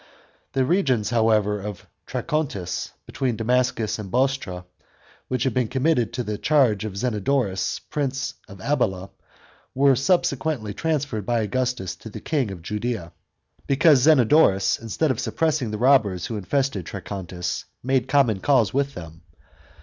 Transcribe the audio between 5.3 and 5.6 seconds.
had